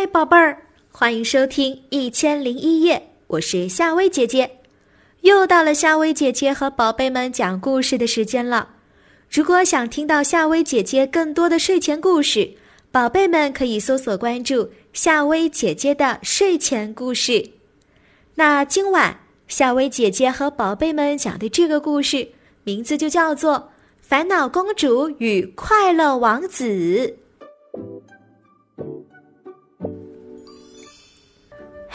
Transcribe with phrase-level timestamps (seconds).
[0.00, 4.50] 嗨，宝贝儿，欢迎收听《一千零一夜》，我是夏薇姐姐。
[5.20, 8.66] 又到了夏薇姐姐和宝贝们讲故事的时间了。
[9.30, 12.52] 如果想听到夏薇姐姐更多的睡前故事，
[12.90, 17.50] 宝贝们可以搜索关注夏薇姐姐的睡前故事。
[18.36, 22.28] 那今晚夏薇姐姐和宝贝们讲的这个故事，
[22.64, 23.54] 名字就叫做
[24.00, 26.64] 《烦恼公主与快乐王子》。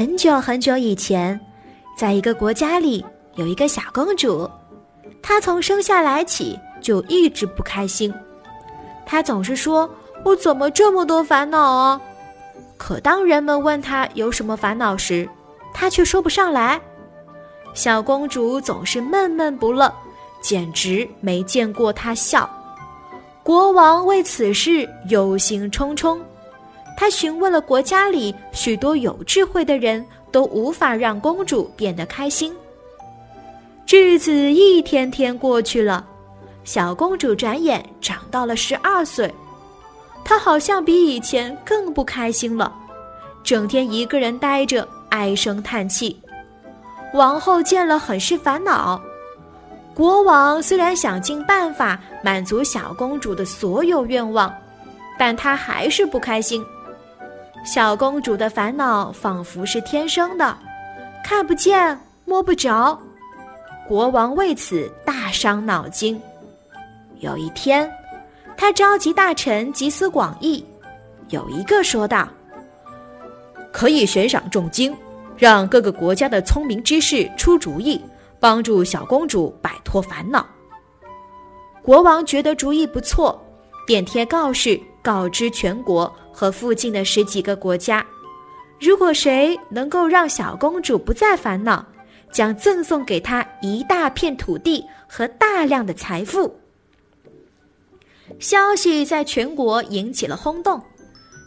[0.00, 1.38] 很久很久以前，
[1.94, 3.04] 在一个国家里，
[3.34, 4.50] 有一个小公主。
[5.20, 8.10] 她从生下来起就一直不开心。
[9.04, 9.86] 她总是说
[10.24, 12.00] ：“我怎么这么多烦恼啊？”
[12.78, 15.28] 可当人们问她有什么烦恼时，
[15.74, 16.80] 她却说不上来。
[17.74, 19.94] 小公主总是闷闷不乐，
[20.40, 22.48] 简直没见过她笑。
[23.42, 26.18] 国王为此事忧心忡忡。
[27.00, 32.54] 他询问了国家里许多有智慧的人，都无法让公主变得开心。
[33.88, 36.06] 日子一天天过去了，
[36.62, 39.34] 小公主转眼长到了十二岁，
[40.22, 42.70] 她好像比以前更不开心了，
[43.42, 46.20] 整天一个人呆着，唉声叹气。
[47.14, 49.00] 王后见了很是烦恼。
[49.94, 54.54] 国王虽然想尽办法满足小公主的所有愿望，
[55.18, 56.62] 但她还是不开心。
[57.64, 60.56] 小公主的烦恼仿佛是天生的，
[61.22, 62.98] 看不见摸不着。
[63.86, 66.20] 国王为此大伤脑筋。
[67.18, 67.90] 有一天，
[68.56, 70.64] 他召集大臣集思广益，
[71.28, 72.26] 有一个说道
[73.70, 74.96] ：“可以悬赏重金，
[75.36, 78.00] 让各个国家的聪明之士出主意，
[78.40, 80.46] 帮助小公主摆脱烦恼。”
[81.82, 83.38] 国王觉得主意不错，
[83.86, 86.10] 便贴告示告知全国。
[86.32, 88.04] 和附近的十几个国家，
[88.80, 91.84] 如果谁能够让小公主不再烦恼，
[92.32, 96.54] 将赠送给她一大片土地和大量的财富。
[98.38, 100.80] 消息在全国引起了轰动，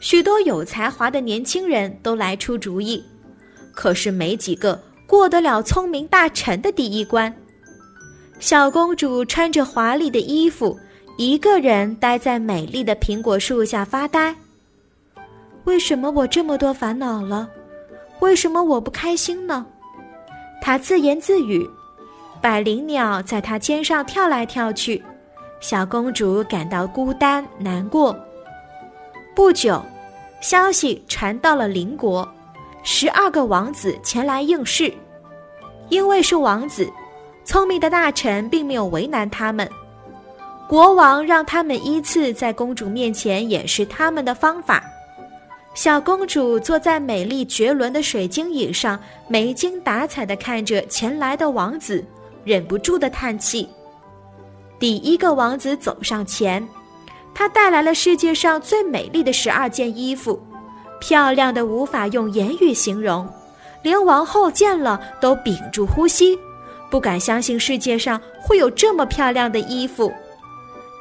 [0.00, 3.04] 许多有才华的年轻人都来出主意，
[3.74, 7.32] 可是没几个过得了聪明大臣的第一关。
[8.38, 10.74] 小公主穿着华丽的衣服，
[11.18, 14.34] 一个人待在美丽的苹果树下发呆。
[15.64, 17.48] 为什么我这么多烦恼了？
[18.20, 19.66] 为什么我不开心呢？
[20.60, 21.68] 他自言自语。
[22.40, 25.02] 百灵鸟在他肩上跳来跳去，
[25.60, 28.18] 小公主感到孤单难过。
[29.34, 29.82] 不久，
[30.40, 32.26] 消息传到了邻国，
[32.82, 34.92] 十二个王子前来应试。
[35.90, 36.90] 因为是王子，
[37.44, 39.68] 聪明的大臣并没有为难他们。
[40.68, 44.82] 国王让他们依次在公主面前演示他们的方法。
[45.74, 48.98] 小公主坐在美丽绝伦的水晶椅上，
[49.28, 52.04] 没精打采的看着前来的王子，
[52.44, 53.68] 忍不住的叹气。
[54.78, 56.66] 第一个王子走上前，
[57.34, 60.42] 他带来了世界上最美丽的十二件衣服，
[61.00, 63.26] 漂亮的无法用言语形容，
[63.82, 66.36] 连王后见了都屏住呼吸，
[66.90, 70.12] 不敢相信世界上会有这么漂亮的衣服。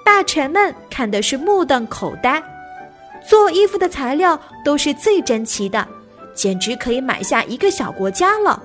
[0.05, 2.41] 大臣们看的是目瞪口呆。
[3.27, 5.87] 做衣服的材料都是最珍奇的，
[6.33, 8.61] 简直可以买下一个小国家了。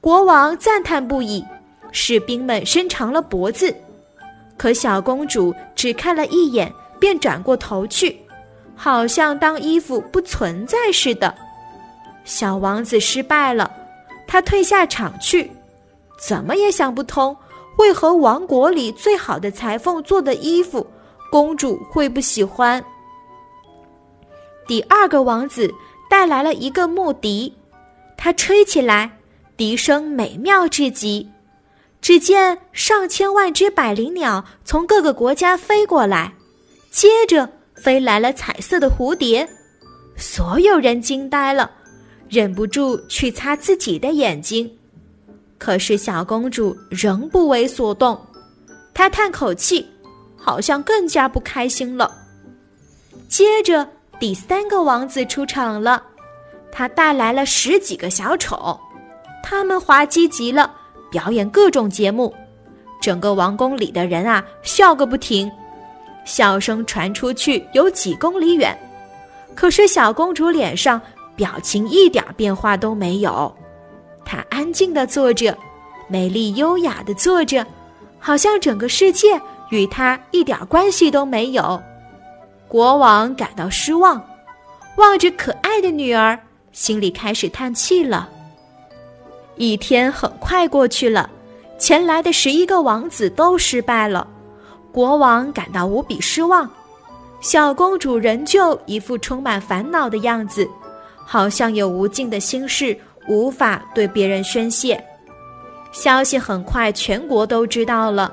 [0.00, 1.44] 国王赞叹不已，
[1.92, 3.74] 士兵们伸长了脖子，
[4.56, 8.20] 可小公主只看了一眼便转过头去，
[8.74, 11.34] 好像当衣服不存在似的。
[12.24, 13.70] 小王子失败了，
[14.26, 15.50] 他退下场去，
[16.18, 17.36] 怎么也想不通，
[17.78, 20.86] 为何王国里最好的裁缝做的衣服，
[21.30, 22.82] 公主会不喜欢。
[24.70, 25.68] 第二个王子
[26.08, 27.52] 带来了一个木笛，
[28.16, 29.18] 他吹起来，
[29.56, 31.28] 笛声美妙至极。
[32.00, 36.32] 只见上千万只百灵鸟从各个国家飞过来，
[36.88, 39.48] 接着飞来了彩色的蝴蝶，
[40.16, 41.68] 所有人惊呆了，
[42.28, 44.72] 忍不住去擦自己的眼睛。
[45.58, 48.16] 可是小公主仍不为所动，
[48.94, 49.84] 她叹口气，
[50.36, 52.08] 好像更加不开心了。
[53.26, 53.84] 接着。
[54.20, 56.02] 第三个王子出场了，
[56.70, 58.78] 他带来了十几个小丑，
[59.42, 60.70] 他们滑稽极了，
[61.10, 62.32] 表演各种节目，
[63.00, 65.50] 整个王宫里的人啊笑个不停，
[66.26, 68.78] 笑声传出去有几公里远。
[69.54, 71.00] 可是小公主脸上
[71.34, 73.56] 表情一点变化都没有，
[74.22, 75.56] 她安静的坐着，
[76.08, 77.66] 美丽优雅的坐着，
[78.18, 79.40] 好像整个世界
[79.70, 81.82] 与她一点关系都没有。
[82.70, 84.24] 国王感到失望，
[84.96, 86.38] 望着可爱的女儿，
[86.70, 88.28] 心里开始叹气了。
[89.56, 91.28] 一天很快过去了，
[91.80, 94.24] 前来的十一个王子都失败了，
[94.92, 96.70] 国王感到无比失望。
[97.40, 100.64] 小公主仍旧一副充满烦恼的样子，
[101.26, 102.96] 好像有无尽的心事
[103.26, 105.02] 无法对别人宣泄。
[105.90, 108.32] 消息很快全国都知道了，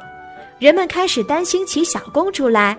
[0.59, 2.77] 人们开始担心起小公主来。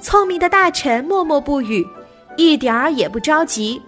[0.00, 1.86] 聪明的大臣默默不语，
[2.36, 3.80] 一点儿也不着急。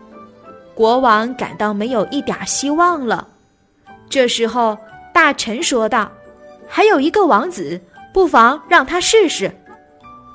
[0.74, 3.26] 国王感到没有一点希望了。
[4.08, 4.76] 这时候，
[5.12, 6.10] 大臣说道
[6.66, 7.80] ：“还有一个王子，
[8.12, 9.50] 不妨让他试试。”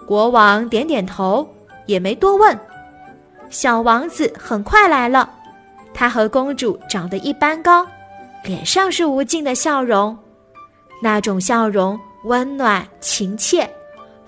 [0.05, 1.47] 国王点点头，
[1.85, 2.57] 也没多问。
[3.49, 5.29] 小王子很快来了，
[5.93, 7.85] 他和公主长得一般高，
[8.43, 10.17] 脸上是无尽的笑容，
[11.01, 13.69] 那种笑容温暖亲切。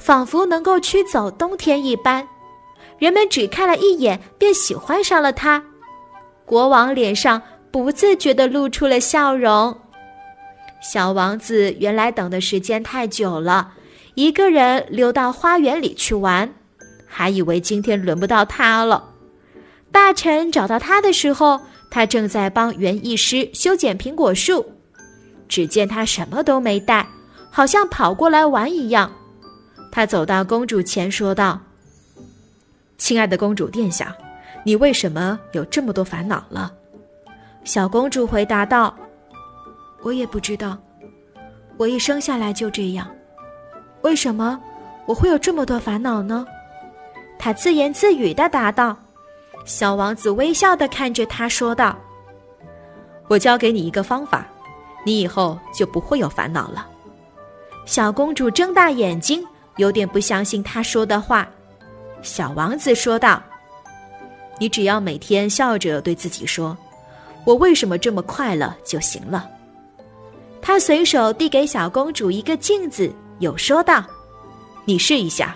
[0.05, 2.27] 仿佛能够驱走冬天一般，
[2.99, 5.63] 人们只看了一眼便喜欢上了它。
[6.45, 7.41] 国王脸上
[7.71, 9.75] 不自觉地露出了笑容。
[10.79, 13.73] 小王子原来等的时间太久了，
[14.13, 16.53] 一个人溜到花园里去玩，
[17.07, 19.09] 还以为今天轮不到他了。
[19.91, 21.59] 大臣找到他的时候，
[21.89, 24.73] 他正在帮园艺师修剪苹果树。
[25.49, 27.07] 只见他什么都没带，
[27.49, 29.11] 好像跑过来玩一样。
[29.95, 31.57] 他走到公主前，说道
[32.99, 34.13] ：“亲爱的公主殿下，
[34.65, 36.69] 你为什么有这么多烦恼了？”
[37.63, 38.93] 小公主回答道
[40.03, 40.77] ：“我也不知道，
[41.77, 43.09] 我一生下来就这样。
[44.01, 44.61] 为什么
[45.05, 46.45] 我会有这么多烦恼呢？”
[47.39, 48.97] 她自言自语的答道。
[49.63, 51.97] 小王子微笑的看着她，说道
[53.29, 54.45] ：“我教给你一个方法，
[55.05, 56.85] 你以后就不会有烦恼了。”
[57.87, 59.41] 小公主睁大眼睛。
[59.77, 61.47] 有点不相信他说的话，
[62.21, 63.41] 小王子说道
[64.59, 66.77] ：“你只要每天笑着对自己说
[67.45, 69.49] ‘我为什么这么快乐’就行了。”
[70.61, 74.03] 他随手递给小公主一个镜子，又说道
[74.85, 75.55] ：“你试一下。”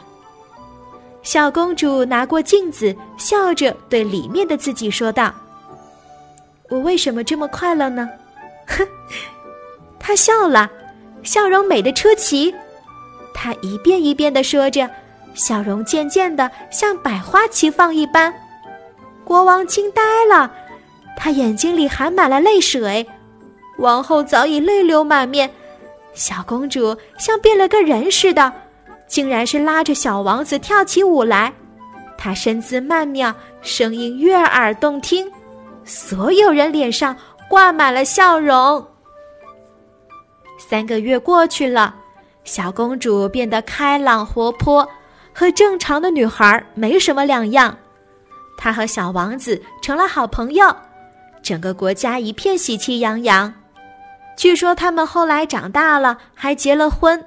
[1.24, 5.33] 小公主拿过镜子，笑着对里面的自己说道
[6.69, 8.07] ：“我为什么这么快乐呢？”
[8.68, 8.88] 哼，
[10.00, 10.69] 他笑了，
[11.24, 12.54] 笑容美得出奇。
[13.33, 14.89] 他一遍一遍地说着，
[15.33, 18.33] 笑容渐渐的像百花齐放一般。
[19.23, 20.51] 国王惊呆了，
[21.15, 23.05] 他眼睛里含满了泪水。
[23.77, 25.49] 王后早已泪流满面，
[26.13, 28.51] 小公主像变了个人似的，
[29.07, 31.53] 竟然是拉着小王子跳起舞来。
[32.17, 35.31] 她身姿曼妙，声音悦耳动听，
[35.85, 37.15] 所有人脸上
[37.47, 38.85] 挂满了笑容。
[40.57, 41.95] 三个月过去了。
[42.49, 44.87] 小公主变得开朗活泼，
[45.31, 47.77] 和正常的女孩没什么两样。
[48.57, 50.75] 她和小王子成了好朋友，
[51.43, 53.53] 整个国家一片喜气洋洋。
[54.35, 57.23] 据说他们后来长大了，还结了婚。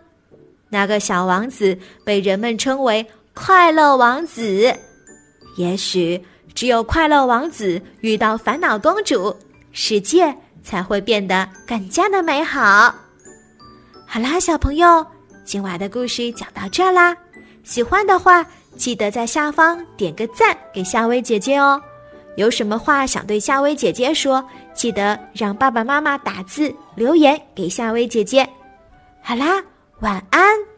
[0.69, 4.75] 那个小王子被人们称为“快乐王子”。
[5.57, 6.21] 也许
[6.53, 9.33] 只有快乐王子遇到烦恼公主，
[9.71, 12.93] 世界才会变得更加的美好。
[14.05, 15.07] 好啦，小朋友，
[15.45, 17.17] 今晚的故事讲到这啦。
[17.65, 18.45] 喜欢的话，
[18.77, 21.81] 记得在下方点个赞给夏薇姐姐哦。
[22.37, 28.49] 有什么话想对夏薇姐姐说，记得让爸爸妈妈打字留言给夏薇姐姐。
[29.21, 29.63] 好啦，
[30.01, 30.72] 晚安。